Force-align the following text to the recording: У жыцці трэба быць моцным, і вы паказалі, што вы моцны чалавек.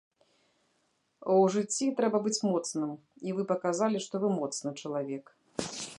У 1.33 1.43
жыцці 1.55 1.91
трэба 1.99 2.17
быць 2.27 2.43
моцным, 2.51 2.91
і 3.29 3.39
вы 3.41 3.45
паказалі, 3.53 3.97
што 4.07 4.15
вы 4.25 4.33
моцны 4.41 4.69
чалавек. 4.81 5.25